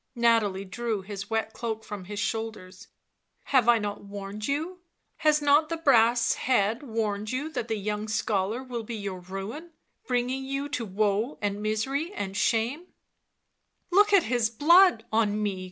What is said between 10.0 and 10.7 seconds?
bringing you